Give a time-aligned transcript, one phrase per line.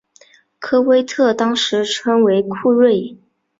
[0.57, 3.15] 科威特当时称为库锐。